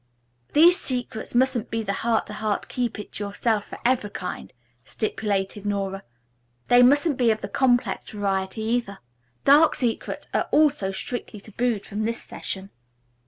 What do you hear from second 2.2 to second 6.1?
to heart, keep it to yourself forever kind," stipulated Nora.